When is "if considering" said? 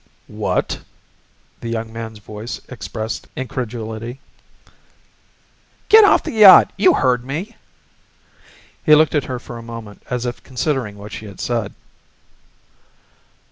10.25-10.97